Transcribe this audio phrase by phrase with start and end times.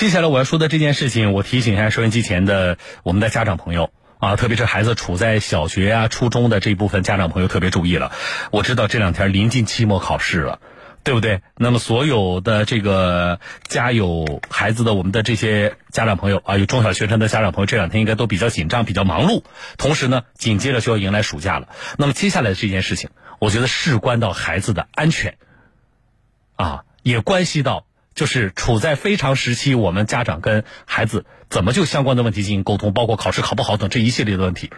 [0.00, 8.10] 接下来我要说的这件事情，我提醒一下收音机前的我们的家长朋友啊，特别是孩子处在小学啊、初中的这一部分家长朋友特别注意了。
[8.50, 10.60] 我知道这两天临近期末考试了，
[11.04, 11.42] 对不对？
[11.54, 19.42] 那么所有的这个家有孩子的我们的这些家长朋友啊，有中小学生的家长朋友，这两天应该都比较紧张、比较忙碌。
[19.76, 21.68] 同时呢，紧接着就要迎来暑假了。
[21.98, 25.36] 那么接下来的这件事情，我觉得事关到孩子的安全，
[26.56, 27.84] 啊，也关系到。
[28.20, 34.70] 就是处在非常时期，我们家长跟孩子怎么就相关的问题进行沟通，包括考试考不好等这一系列的问题，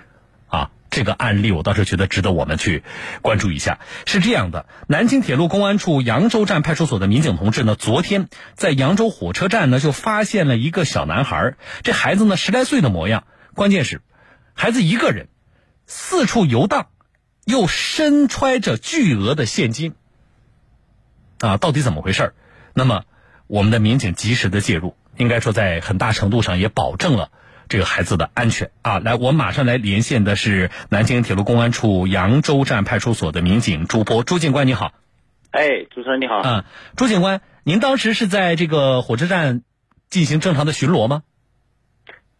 [0.46, 2.84] 啊，这个案例我倒是觉得值得我们去
[3.20, 3.80] 关注一下。
[4.06, 13.24] 是这样的，南京铁路公安处扬州站派出所的民警同志呢，昨天在扬州火车站呢就发现了一个小男孩，这孩子呢十来岁的模样，
[13.56, 14.02] 关键是
[14.54, 15.26] 孩子一个人
[15.88, 16.90] 四处游荡，
[17.44, 19.94] 又身揣着巨额的现金，
[21.40, 22.34] 啊，到底怎么回事
[22.74, 23.02] 那么。
[23.52, 27.28] 我们的民警及时的介入，应该说在很大程度上也保证了
[27.68, 28.98] 这个孩子的安全啊！
[28.98, 34.92] 来，我马上来连线的是南京铁路公安处扬州站派出所的民警朱波，朱警官你好。
[35.50, 36.40] 哎，主持人你好。
[36.40, 36.64] 嗯，
[36.96, 39.60] 朱警官，您当时是在这个火车站
[40.08, 41.22] 进行正常的巡逻吗？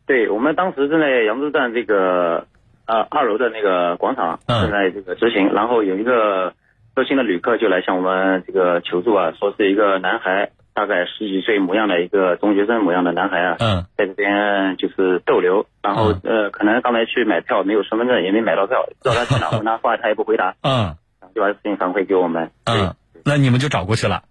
[0.07, 2.47] 对，我们当时正在扬州站这个
[2.87, 6.55] 呃二楼的那个广场正在这个执行，然后有一个
[6.97, 10.53] 热心的旅客就来向我们这个求助啊，说是一个男孩。
[10.75, 20.97] 大概十几岁模样的一个中学生模样的男孩啊，嗯，在这边就是逗留，然后呃，可能刚才去买票没有身份证，也没买到票， 叫他去哪问他话，他也不回答， 嗯，
[21.35, 24.23] 就把事情反馈给我们，嗯，那你们就找过去了，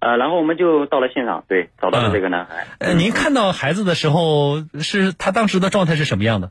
[0.00, 2.66] 呃，然后我们就到了现场，对，找到了这个男孩。
[2.80, 6.50] 呃，您看到孩子的时候，是他当时的状态是什么样的？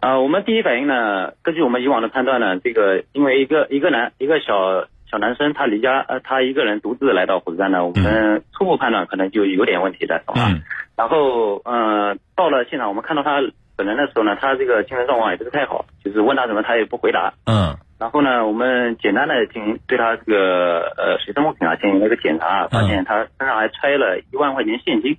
[0.00, 4.88] 啊，我们第一反应呢，根据我们以往的判断呢，这个因为一个一个男一个小。
[5.10, 10.48] 小男生他离家呃他一个人独自来到火车站呢，我们初步判断可能就有点问题的，是吧？
[10.96, 13.40] 然后嗯到了现场，我们看到他
[13.76, 17.32] 本人的时候呢，他这个精神状况也不是太好，就是问他什么他也不回答。
[17.46, 17.76] 嗯。
[17.98, 25.16] 然后呢，我们简单的进行对他这个呃随身物品啊进行了一个检查，发现他身上还揣了一万块钱现金，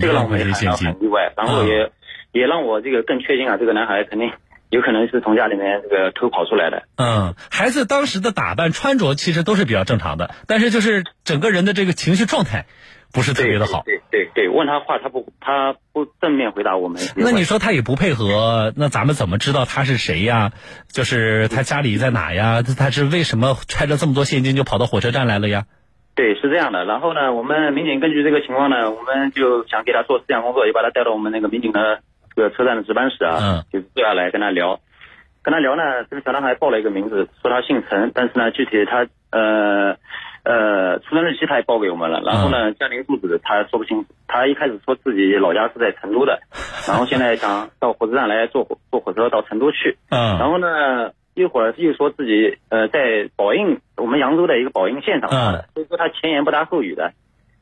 [0.00, 1.90] 这个让我们感到很意外，然后也
[2.32, 4.30] 也让我这个更确定啊，这个男孩肯定。
[4.70, 6.82] 有可能是从家里面这个偷跑出来的。
[6.96, 12.66] 嗯，孩子当时的打扮穿着其实都是比较正常的，但是就是整个人的这个情绪状态
[13.12, 13.82] 不是特别的好。
[13.84, 17.00] 对对对，问他话他不他不正面回答我们。
[17.14, 20.50] 那你说他也不配合，那咱们怎么知道他是谁呀？
[20.88, 22.62] 就是他家里在哪呀？
[22.62, 25.66] 他是为什么揣着这么多现金就跑到火车站来了呀？
[26.16, 26.84] 对，是这样的。
[26.84, 32.00] 然后呢，我们民警根据这个情况呢，我们就想给他做思想工作，也把他带到我们那个民警的。
[32.36, 34.80] 这个车站的值班室啊，就坐下来跟他聊，
[35.42, 39.96] 跟他聊呢，这个小男孩报了一个名字，说他姓陈，但是呢，具体他呃
[40.44, 46.40] 呃出生日期他也报给我们了，然后呢，家庭住址他说不清楚，他一开始说自己老家是在成都的，
[46.88, 57.12] 然后现在想到火车站来坐火坐火车到成都去，嗯，然后呢，一会儿又说自己呃在宝应我们扬州的一个宝应现场的，所以说他前言不搭后语的。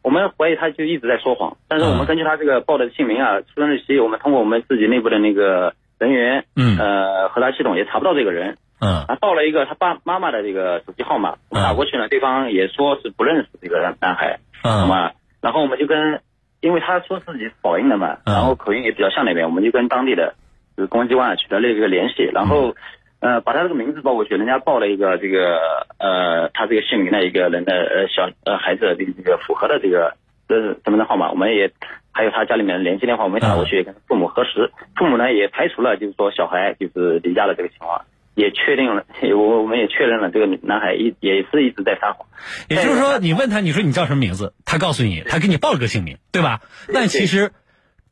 [0.02, 15.12] 我们怀疑他就一直在说谎，但是我们根据他这个报的姓名啊、出生日期，我们通过我们自己内部的那个人员，嗯，呃，核查系统也查不到这个人，嗯，他报了一个他爸妈妈的这个手机号码，我们打过去呢，对方也说是不认识这个男男孩，嗯，好吗？
[15.40, 16.20] 然后我们就跟，
[16.60, 20.34] 因为他说自己是宝应的嘛，然后口音也比较像那边，我们就跟当地的，
[20.76, 22.74] 就是公安机关取得了一个联系，然后。
[23.22, 25.56] 呃，把他这个名字报过去，人家报了一个这个
[25.98, 30.16] 呃，他这个姓名的一个人的呃小呃孩子的这个这个符合的这个
[30.48, 31.70] 呃身份证号码，我们也
[32.10, 38.02] 还有他家里面的联系电话，我们打过去跟父母核实，父母呢也排除了就是说小孩就是离家的这个情况，
[38.34, 39.04] 也确定了，
[39.38, 42.26] 我我们也确认了这个男孩一也是一直在撒谎。
[42.68, 46.58] 也就是说，你问他你说你叫什么名字，他告诉你他给你报了个姓名，对吧？
[46.92, 47.52] 但其实。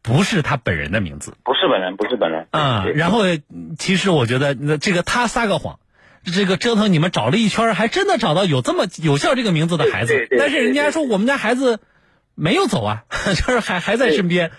[0.02, 2.86] 不是他本人的名字，不是本人，不是本人啊。
[2.94, 3.20] 然后，
[3.78, 5.78] 其实我觉得，那这个他撒个谎，
[6.24, 10.26] 这个折腾你们找了一圈，还真的找到有这么有效这个名字的孩子。
[10.38, 11.80] 但是人家说我们家孩子
[12.34, 13.04] 没有走啊，
[13.36, 14.50] 就是还还在身边。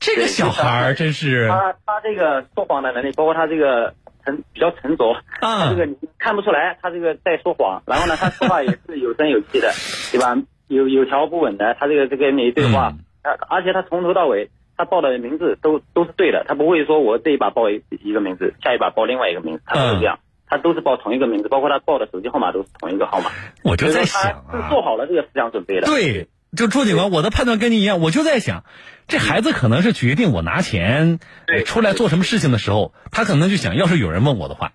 [0.00, 3.94] 这个小孩真是他他这个说谎的能力，包括他这个
[4.24, 7.84] 沉比较沉着啊，这个你看不出来他这个在说谎。
[7.86, 9.72] 然后呢，他说话也是有声有气的，
[10.10, 10.36] 对吧？
[10.66, 12.94] 有有条不紊的，他这个这个每一对话。
[13.22, 23.30] 而而且他从头到尾，他报的名字都都是对的，他不会说我这一把报一一个名字，下一把报另外一个名字，他不是这样，他都是报同一个名字，包括他报的手机号码都是同一个号码。
[23.62, 25.86] 我就在想啊，是做好了这个思想准备的。
[25.86, 28.64] 对，就朱警官，我的判断跟你一样，我就在想，
[29.06, 31.20] 这孩子可能是决定我拿钱
[31.64, 34.72] 出来做什么事情的时候，他可能就想要是有人问我的话，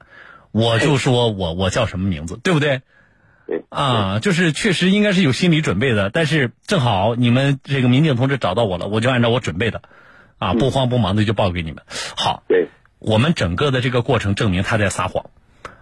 [0.51, 2.81] 我就说我我叫什么名字，对不对？
[3.47, 9.81] 对啊，就是确实应该是有心理准备的，但是正好你们这个民警同志找到我了，我就按照我准备的，
[10.37, 11.83] 啊，不慌不忙的就报给你们。
[12.17, 12.67] 好，对，
[12.99, 15.29] 我们整个的这个过程证明他在撒谎，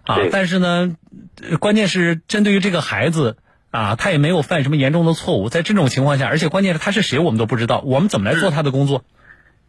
[0.04, 0.96] 啊，但是呢，
[1.42, 3.38] 呃关键是针对于这个孩子
[3.72, 9.04] 啊，他也没有犯什么严重的错误，在这种情况下，而且关键是他是谁我们都不知道，我们怎么来做他的工作？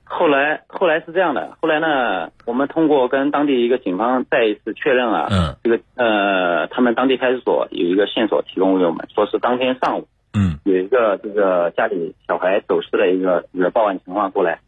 [0.08, 5.56] 后来后来是这样的，后来呢，我们通过跟当地一个警方再一次确认啊，嗯。
[5.64, 10.60] 这个呃，他们当地派出所有一个线索提供给我们，说是当天上午嗯。
[10.64, 14.60] 有一个这个家里小孩走失的一个一个报案情况过来，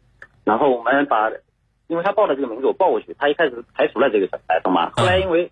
[0.43, 1.31] 然后我们把，
[1.87, 4.91] 因为他报的这个名字我报过去，他一开始排除了这个小孩，懂吗？
[4.95, 5.51] 后来因为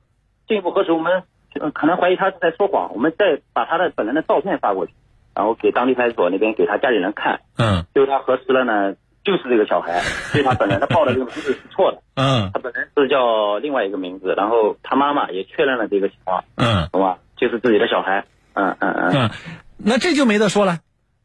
[0.50, 1.24] 进一步核实，我们
[1.60, 4.92] 呃可能怀疑他是在说谎，我们再把他的本人的照片发过去，
[5.34, 7.86] 然后给当地派出所那边给他家里人看，嗯。
[7.94, 8.95] 最后他核实了呢，
[9.27, 10.00] 就是这个小孩，
[10.31, 17.18] 所以他本来他报的这个名字是错的，嗯他本来是叫另外一个名字，然后他妈妈也确认了这个情况，嗯懂吧？
[17.35, 19.29] 就是自己的小孩，嗯嗯嗯，嗯，
[19.75, 20.79] 那这就没得说了，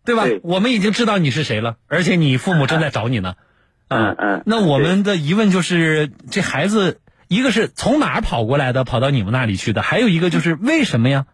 [0.04, 0.24] 对吧？
[0.24, 3.34] 对我们已经知道你是谁了，而且你父母正在找你呢。
[3.88, 11.26] 嗯嗯那我们的疑问就是，这孩子一个是从哪儿跑过来的，跑到你们那里去的，还有一个就是为什么呀？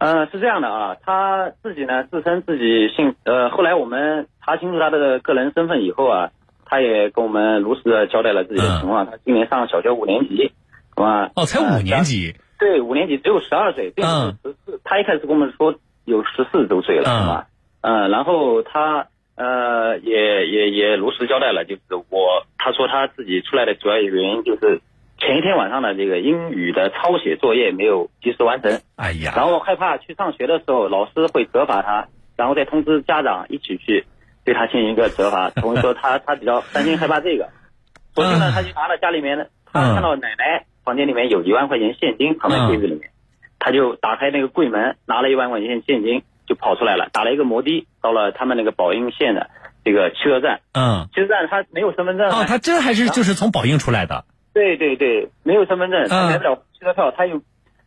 [0.00, 6.30] 呃，是这样的啊，他自己呢自称自己姓呃，后来我们查清楚他的个人身份以后啊，
[6.64, 9.04] 他也跟我们如实的交代了自己的情况。
[9.04, 11.30] 他今年上小学五年级，是吧？
[11.36, 12.34] 哦，才五年级。
[12.58, 14.80] 对，五年级只有十二岁，并十四。
[14.84, 15.74] 他一开始跟我们说
[16.06, 17.46] 有十四周岁了，是吧？
[17.82, 19.06] 嗯，然后他
[19.36, 24.80] 呃也也也如实交代了，就是我他说他自己出来的主要原因就是
[25.20, 28.80] 前一天晚上的这个英语的抄写作业没有及时完成。
[28.96, 34.06] 哎呀，然后害怕去上学的时候老师会责罚他，然后再通知家长一起去
[34.44, 35.50] 对他进行一个责罚。
[35.50, 37.50] 所以说他他比较担心害怕这个，
[38.14, 43.10] 昨天呢他就拿了家里面的，他看到奶奶房间里面有一万块钱现金藏在柜子里面，
[43.58, 49.50] 他就打开那个柜门拿了一万块钱现金就跑出来了，打了一个摩的到了他们那个宝应县的
[49.84, 50.60] 这个汽车站。
[50.72, 52.30] 嗯，汽车站他没有身份证。
[52.30, 54.24] 哦，他真还是就是从宝应出来的。
[54.52, 57.40] 对对对，没有身份证，他买不了汽车票，他又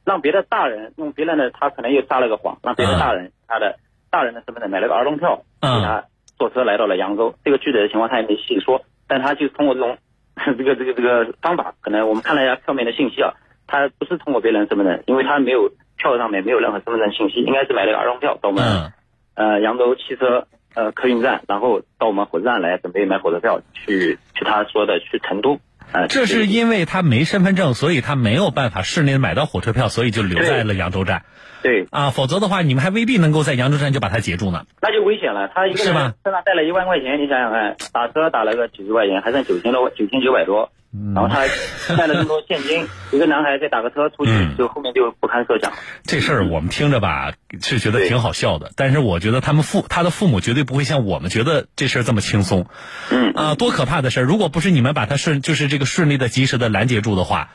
[0.05, 3.77] 让别的大人用别人的，他可能又撒了个谎，让别的大人他的
[4.09, 6.05] 大人的身份证买了个儿童票，给他
[6.37, 7.35] 坐车来到了扬州。
[7.43, 9.97] 这个具体的情况他也没细说，但他就通过这种
[10.57, 13.33] 这个这个这个方法，可能我们看了一下票面的信息啊，
[13.67, 18.91] 他不是通过别人身份证，因为他没有票上面没有任何身份证信息，应该是买了个儿童票到我们
[19.35, 25.59] 呃扬州汽车呃客运站，然后到我们火车站来准备买火车票去去他说的去成都。
[25.91, 31.23] 呃，这是因为他没身份证，所以他没有办法市内买到火车票，所以就留在了扬州站。
[31.61, 34.65] 对啊，否则的话，你们还未必能够在扬州站就把他截住呢。
[34.81, 35.93] 那就危险了，他一个人身
[36.31, 40.71] 上带了一万块钱，你想想看，打车打了个几十块钱，还剩九千多，九千九百多。
[40.95, 41.47] 嗯、然后他
[41.95, 45.73] 带了那么多现金，一个男孩再打个车出去，嗯、就后面就不堪设想。
[46.03, 52.67] 这事儿我们听着吧，是觉得挺好笑的，但是我觉得他们父他的父母绝对不会像我们觉得这事儿这么轻松。
[53.11, 54.23] 嗯啊，多可怕的事儿！
[54.23, 57.49] 如果不是你们把他顺，就是这个顺利的、及时的拦截住的话，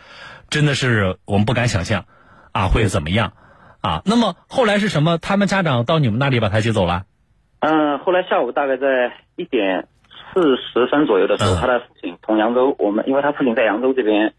[0.50, 2.06] 真的是我们不敢想象，
[2.50, 3.35] 啊，会怎么样？
[3.81, 5.19] 啊，那么后来是什么？
[5.19, 7.05] 他们家长到你们那里把他接走了？
[7.61, 9.87] 嗯，后来下午大概在一点。
[10.33, 14.33] 四十分左右的时候，嗯、他的父亲从扬州，我们因为他父亲在扬州这边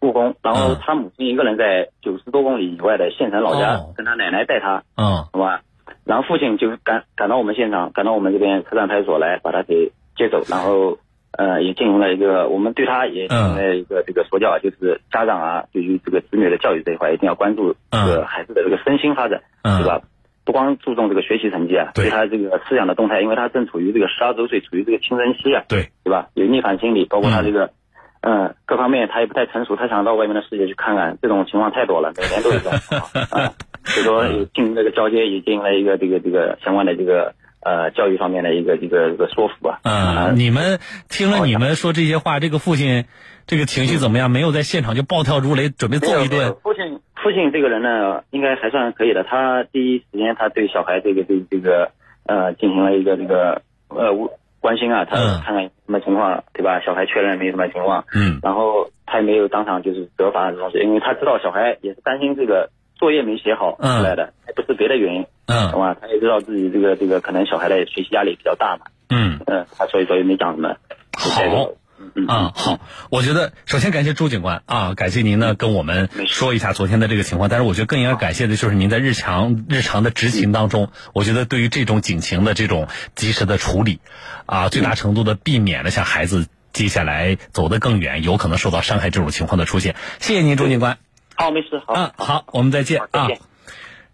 [0.00, 5.60] 务工，然后他母亲一个人在九十多公里以外的县城老家，哦、跟他奶奶带他，嗯，好吧，
[6.04, 10.98] 然后父亲就赶赶到我们现场，赶到我们这边车站派出所来把他给接走，然后
[11.32, 20.00] 呃也进行了一个，我们对他也进行了一个这个说教，就是家长啊对于这个子女的教育这一块一定要关注这个孩子的这个身心发展，嗯、对吧？
[20.46, 26.28] 不光注重这个学习成绩啊，对他这个思想的动态，因为他正处于这个十二周岁，处于这个青春期啊，对对吧？
[26.34, 27.72] 有逆反心理，包括他这个，
[28.20, 33.52] 嗯、呃，各方面他也不太成熟，他想到外面的世界去看看，这种情况太多了，每年都有这种情况 啊。
[33.84, 34.24] 所以说，
[34.54, 37.34] 进行这个交接，也进行了一个这个这个相关的这个
[37.64, 39.80] 呃教育方面的一个一个一个说服啊。
[39.82, 43.04] 嗯，你们听了你们说这些话，这个父亲
[43.48, 44.30] 这个情绪怎么样？
[44.30, 46.54] 没有在现场就暴跳如雷，准备揍一顿？
[46.62, 47.00] 父亲。
[47.26, 49.24] 父亲这个人呢，应该还算可以的。
[49.24, 51.90] 他第一时间，他对小孩这个这这个
[52.24, 54.14] 呃进行了一个这个呃
[54.60, 56.78] 关心啊，他看看什么情况，对吧？
[56.86, 65.96] 小孩确认没什么情况，嗯，然后他也没有当场就是责罚这东西，因为他知道小孩也是担心这个作业没写好出来的，嗯、不是别的原因，嗯，好吧？
[66.00, 70.76] 他也知道自己这个这个可能小孩的学习压力比较大嘛，嗯嗯，他所以说也没讲什么，
[71.18, 71.72] 好。
[71.98, 84.00] 嗯啊，好，我觉得首先感谢朱警官啊，感谢您呢跟我们说一下昨天的这个情况，但是我觉得更应该感谢的就是您在日常日常的执勤当中，我觉得对于这种警情的这种及时的处理，
[84.44, 89.96] 啊，最大程度的避免了像孩子接下来走得更远，有可能受到伤害这种情况的出现。
[90.20, 90.98] 谢谢您，朱警官。
[91.34, 91.94] 好，没事，好。
[91.94, 93.28] 嗯，好，我们再见啊。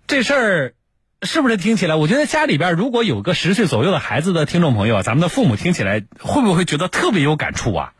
[0.06, 0.74] 这事儿
[1.22, 1.94] 是不是听起来？
[1.94, 7.92] 我觉得家里边如果有个十岁左右的孩子的听众朋友，咱们的父母听起来会不会觉得特别有感触啊？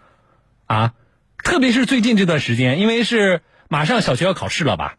[0.67, 0.93] 啊，
[1.43, 4.97] 特别是最近这段时间，因为是马上小学要考试了吧？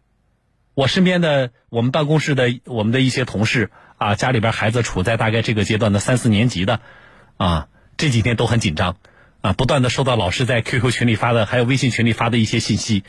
[0.74, 6.80] 我身边的我们办公室的我们的一些同事啊，家里边孩子处在大概这个阶段的三四年级的，
[7.38, 8.96] 啊，这几天都很紧张，
[9.42, 13.04] 啊，不断的收到老师在 QQ 群里发的，还有微信群里发的一些信息。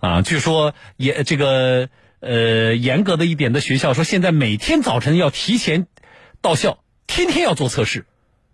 [0.00, 1.88] 啊，据说也这个
[2.20, 5.86] 呃严格的一点的学校说，现在每天早晨要提前
[6.40, 8.06] 到校，天天要做测试，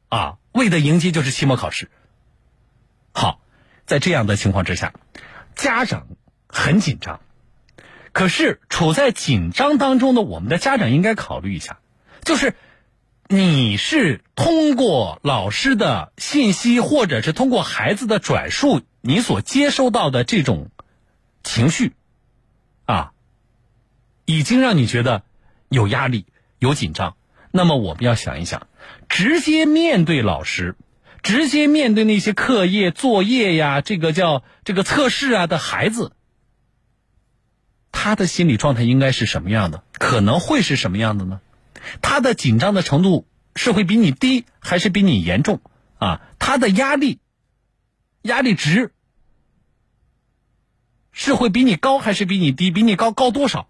[0.09, 1.91] 啊，为的迎接就是期末考试。
[3.13, 3.41] 好，
[3.87, 4.93] 在这样的情况之下，
[5.55, 6.07] 家长
[6.47, 7.21] 很紧张，
[8.13, 11.79] 可是处在紧张当中的我们的家长应该考虑一下，
[12.23, 12.55] 就是
[13.29, 20.71] 你是通过老师的信息，或者是通过孩子的转述，你所接收到的这种。
[21.47, 21.93] 情绪，
[22.87, 23.13] 啊，
[24.25, 25.23] 已经让你觉得
[25.69, 26.27] 有压力、
[26.59, 27.17] 有紧张。
[27.51, 28.67] 那么我们要想一想，
[29.09, 30.77] 直接面对老师，
[31.23, 36.13] 直接面对那些课业、作业呀，这个叫这个测试啊的孩子，
[37.93, 39.85] 他的心理状态应该是什么样的？
[39.93, 41.41] 可能会是什么样的呢？
[42.03, 45.61] 他的紧张的程度是会比你低，还是比你严重？
[45.99, 47.21] 啊，他的压力，
[48.23, 48.91] 压力值。
[51.13, 52.73] 是会比你高还是比你低？
[52.73, 53.69] 比你高高多少？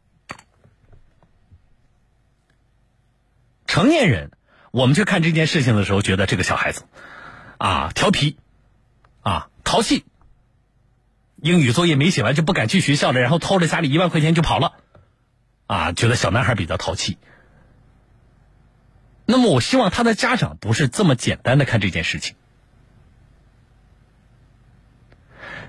[3.75, 4.31] 成年人，
[4.71, 6.85] 我们去看这件事情的时候，觉得这个小孩子，
[7.59, 8.37] 啊，调皮，
[9.23, 10.05] 啊，淘气，
[11.43, 14.75] 英语作业没写完就不敢去学校了，然后偷着家里一万块钱就跑了，
[15.67, 17.19] 啊，觉得小男孩比较淘气。
[19.27, 22.37] 那么，我希望他的家长不是这么简单的看这件事情。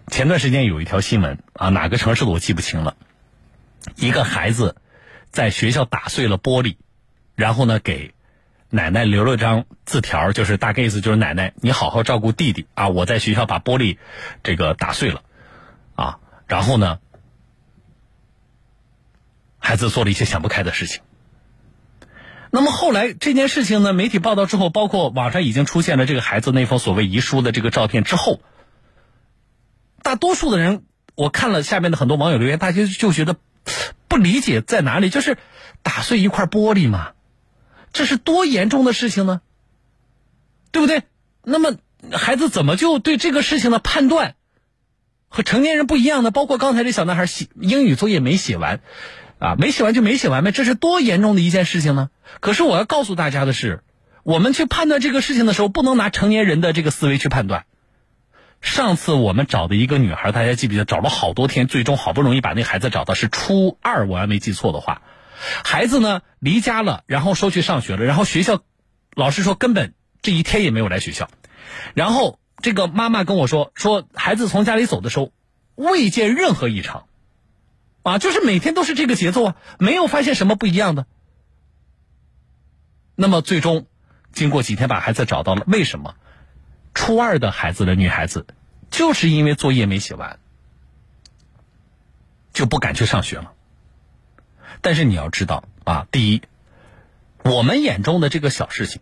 [0.09, 2.95] 前段时间有一条新闻啊，哪个城市的我记不清了。
[3.95, 4.75] 一个孩子
[5.31, 6.77] 在学校打碎了玻璃，
[7.35, 8.13] 然后呢给
[8.69, 13.97] 奶奶留了张字条，就是大概意思就是奶奶你好好照顾弟弟啊，我在学校把玻璃
[14.43, 15.21] 这个打碎了
[15.95, 16.99] 啊，然后呢
[19.59, 21.01] 孩子做了一些想不开的事情。
[22.51, 28.39] 那么后来这件事情呢，媒体报道之后，包括网上已经出现了这个孩子那封所谓遗书的这个照片之后。
[30.01, 30.83] 大多数的人，
[31.15, 33.35] 我看了下面的很多网友留言，大家就觉得
[34.07, 35.37] 不理解在哪里，就是
[35.81, 37.13] 打碎一块玻璃嘛，
[37.95, 39.39] 这是多严重的事情呢？
[40.71, 41.03] 对不对？
[41.43, 41.77] 那么
[42.11, 44.35] 孩子怎么就对这个事情的判断
[45.29, 46.29] 和成年人不一样呢？
[46.29, 48.81] 包括刚才这小男孩写英语作业没写完，
[49.39, 52.09] 啊，没写完就没写完呗，这是多严重的一件事情呢？
[52.41, 53.81] 可是我要告诉大家的是，
[54.23, 57.65] 我们去判断这个事情的时候，不能拿成年人的这个思维去判断。
[58.59, 60.83] 上次我们找的一个女孩，大家记不记得？
[60.83, 65.01] 找了好多天，最终好不容易把那孩子找到，是初二，我要没记错的话。
[65.63, 68.61] 孩子呢离家了，然后说去上学了，然后学校
[69.13, 71.29] 老师说根本这一天也没有来学校。
[71.93, 75.31] 然后这个妈妈跟我说，说孩子从家里走的时候
[75.75, 77.07] 未见任何异常，
[78.03, 81.05] 啊，就是每天都是这个节奏啊，没有发现什么不一样的。
[83.15, 83.87] 那么最终
[84.31, 86.15] 经过几天把孩子找到了，为什么？
[86.93, 88.45] 初二的孩子的女孩子，
[88.89, 90.39] 就是因为作业没写完，
[92.53, 93.51] 就不敢去上学了。
[94.81, 96.41] 但是你要知道啊，第一，
[97.43, 99.01] 我们眼中的这个小事情，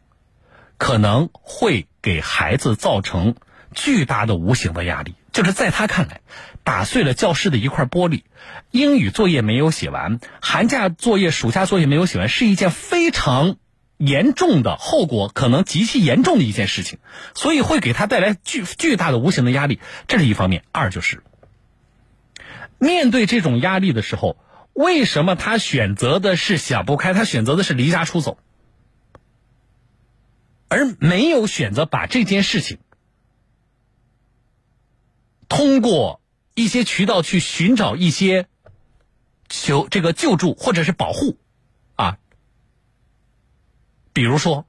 [0.77, 3.35] 可能会给孩子造成
[3.73, 5.15] 巨大的无形的压力。
[5.31, 6.21] 就是在他看来，
[6.63, 8.23] 打碎了教室的一块玻璃，
[8.71, 13.57] 英语作业没有写完，寒假作业、暑假作业没有写完，是一件非常。
[13.99, 16.99] 严重的后果可能极其严重的一件事情，
[17.35, 20.65] 所以会给他带来巨巨大的无形的压力，这是一方面。
[20.73, 21.23] 二就是
[22.79, 24.35] 面对这种压力的时候，
[24.73, 27.13] 为什么他选择的是想不开？
[27.13, 28.37] 他选择的是离家出走，
[30.67, 32.79] 而没有选择把这件事情
[35.47, 36.19] 通过
[36.55, 38.47] 一些渠道去寻找一些
[39.47, 41.37] 求这个救助或者是保护
[41.95, 42.17] 啊。
[44.11, 44.65] 比如说，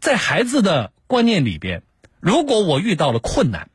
[0.00, 1.82] 在孩子的观念里边，
[2.18, 3.70] 如果我遇到了困难，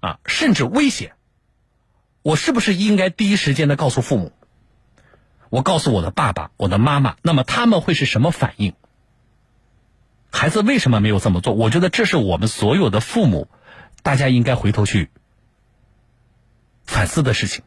[0.00, 1.16] 啊，甚至危险，
[2.24, 4.32] 我是不是应该第一时间的告诉父母？
[5.50, 8.72] 我告诉我的爸爸、我的妈妈，那么他们会是什么反应？
[10.30, 11.52] 孩子为什么没有这么做？
[11.52, 13.48] 我觉得这是我们所有的父母，
[14.02, 15.10] 大家应该回头去
[16.86, 17.62] 反思的事情。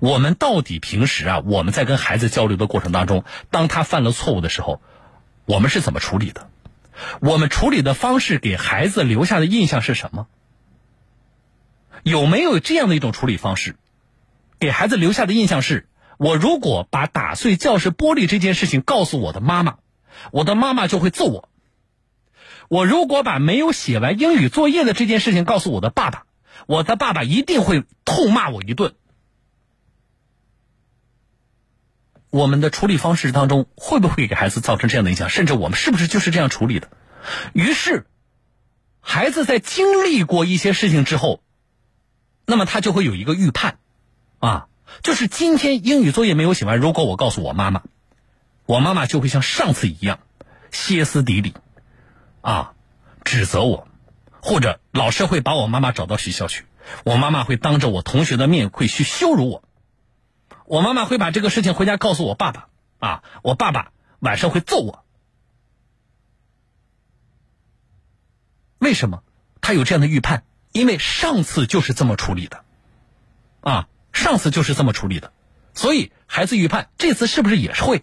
[0.00, 4.82] 我们到底平时啊，我们在跟孩子交流的过程当中，当他犯了错误的时候，
[5.46, 6.50] 我们是怎么处理的？
[7.20, 10.26] 我们处理的方式给孩子留下的印象是什么？
[12.06, 13.74] 有没有这样的一种处理方式？
[14.60, 19.78] 给孩子留下的印象是：我如果把打碎教室玻璃这件事情告诉我的妈妈，
[20.30, 21.48] 我的妈妈就会揍我；
[22.68, 26.26] 我如果把没有写完英语作业的这件事情告诉我的爸爸，
[26.68, 28.94] 我的爸爸一定会痛骂我一顿。
[32.30, 35.28] 我们的处理方式当中会不会给孩子造成这样的影响？
[35.28, 36.88] 甚至我们是不是就是这样处理的？
[37.52, 38.06] 于是，
[39.00, 41.42] 孩子在经历过一些事情之后，
[42.46, 43.78] 那么他就会有一个预判，
[44.38, 44.68] 啊，
[45.02, 47.82] 就是今天英语作业没有写完，如果我告诉我妈妈，
[48.66, 50.20] 我妈妈就会像上次一样
[50.70, 51.54] 歇斯底里，
[52.40, 52.74] 啊，
[53.24, 53.88] 指责我，
[54.40, 56.64] 或者老师会把我妈妈找到学校去，
[57.04, 59.64] 我妈妈会当着我同学的面会去羞辱我。
[60.66, 65.04] 我妈妈会把这个事情回家告诉我爸爸，啊，我爸爸晚上会揍我。
[68.78, 69.24] 为什么
[69.60, 70.44] 他有这样的预判？
[70.76, 72.62] 因为上次就是这么处理的，
[73.62, 75.32] 啊，上次就是这么处理的，
[75.72, 78.02] 所以孩子预判这次是不是也是会？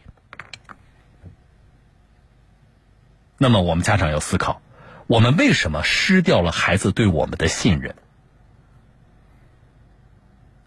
[3.38, 4.60] 那么我们家长要思考，
[5.06, 7.94] 我们为什么失掉了孩子对我们的信任？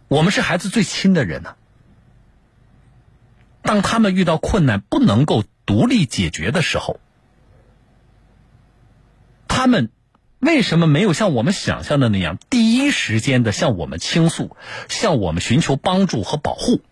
[0.07, 1.57] 我们是孩子最亲的人呢。
[3.63, 7.01] 当他们遇到困难不能够独立解决的时候，
[9.49, 9.91] 他们
[10.39, 14.57] 为什么没有像我们想象的那样第一时间的向我们倾诉，
[14.89, 16.83] 向我们寻求帮助和保护？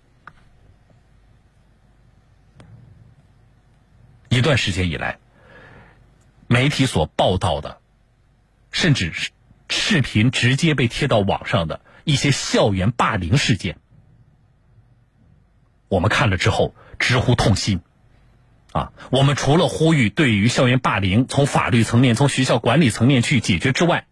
[4.28, 5.18] 一段时间以来，
[6.48, 7.78] 媒体所报道的，
[8.72, 9.30] 甚至是
[9.68, 13.78] 视频直接被贴到网上的一些校园霸凌事件。
[15.88, 17.80] 我们看了之后直呼痛心，
[18.74, 24.08] 啊，我们除了呼吁对于校园霸凌从法律层面、从学校管理层面去解决之外，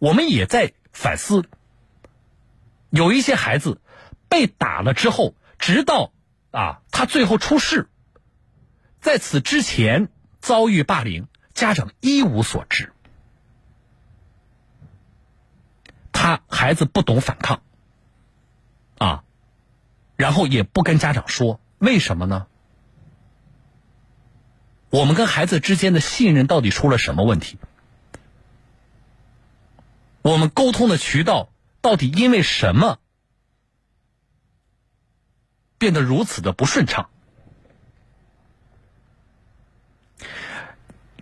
[0.00, 1.44] 我们也在反思，
[2.90, 3.80] 有一些孩子
[4.28, 6.12] 被打了之后，直到
[6.50, 7.88] 啊他最后出事，
[9.00, 10.08] 在此之前
[10.40, 12.92] 遭遇霸凌，家长一无所知，
[16.10, 17.62] 他孩子不懂反抗，
[18.98, 19.22] 啊。
[20.16, 22.48] 然后也不跟家长说，为什么呢？
[24.92, 27.56] 我们跟孩子之间的信任到底出了什么问题？
[30.20, 31.48] 我们沟通的渠道
[31.80, 32.98] 到底因为什么
[35.78, 37.08] 变得如此的不顺畅？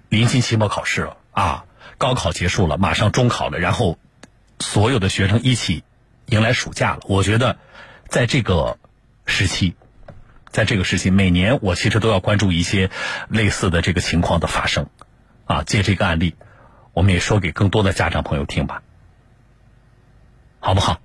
[0.08, 1.64] 临近期末考试了啊，
[1.96, 4.00] 高考结束了，马上中考了，然后
[4.58, 5.84] 所有的学生一起
[6.26, 7.00] 迎来暑假了。
[7.04, 7.56] 我觉得，
[8.08, 8.78] 在这个。
[9.26, 9.76] 时期，
[10.50, 12.90] 在这个时期，每年我其实都要关注一些
[13.28, 14.88] 类似的这个情况的发生，
[15.46, 16.34] 啊，借这个案例，
[16.92, 18.82] 我们也说给更多的家长朋友听吧，
[20.58, 21.00] 好不好？